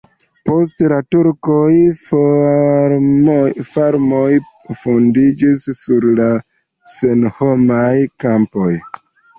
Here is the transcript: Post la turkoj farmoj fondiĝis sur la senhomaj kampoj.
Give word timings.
Post 0.49 0.79
la 0.93 0.95
turkoj 1.15 1.73
farmoj 3.73 4.33
fondiĝis 4.81 5.71
sur 5.83 6.11
la 6.23 6.35
senhomaj 6.97 7.97
kampoj. 8.27 8.73